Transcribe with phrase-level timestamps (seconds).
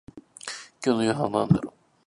[0.83, 1.77] 今日の夕飯なんだろう